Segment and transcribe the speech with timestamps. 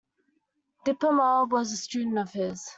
[0.83, 2.61] Dipa Ma was a student of his.